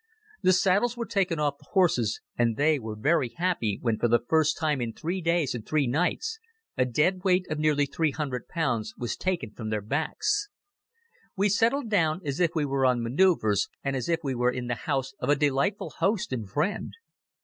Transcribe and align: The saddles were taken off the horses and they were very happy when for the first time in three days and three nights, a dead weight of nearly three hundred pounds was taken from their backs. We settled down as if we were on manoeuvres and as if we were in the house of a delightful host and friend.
The 0.41 0.51
saddles 0.51 0.97
were 0.97 1.05
taken 1.05 1.37
off 1.39 1.59
the 1.59 1.67
horses 1.73 2.21
and 2.35 2.57
they 2.57 2.79
were 2.79 2.95
very 2.95 3.29
happy 3.37 3.77
when 3.83 3.99
for 3.99 4.07
the 4.07 4.23
first 4.27 4.57
time 4.57 4.81
in 4.81 4.93
three 4.93 5.21
days 5.21 5.53
and 5.53 5.63
three 5.63 5.85
nights, 5.85 6.39
a 6.75 6.85
dead 6.85 7.23
weight 7.23 7.45
of 7.51 7.59
nearly 7.59 7.85
three 7.85 8.09
hundred 8.09 8.47
pounds 8.47 8.95
was 8.97 9.15
taken 9.15 9.51
from 9.51 9.69
their 9.69 9.79
backs. 9.79 10.49
We 11.37 11.49
settled 11.49 11.89
down 11.91 12.21
as 12.25 12.39
if 12.39 12.55
we 12.55 12.65
were 12.65 12.83
on 12.83 13.03
manoeuvres 13.03 13.69
and 13.83 13.95
as 13.95 14.09
if 14.09 14.21
we 14.23 14.33
were 14.33 14.49
in 14.49 14.65
the 14.65 14.73
house 14.89 15.13
of 15.19 15.29
a 15.29 15.35
delightful 15.35 15.91
host 15.91 16.33
and 16.33 16.49
friend. 16.49 16.93